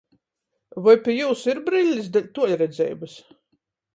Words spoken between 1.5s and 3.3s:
ir brillis deļ tuoļredzeibys?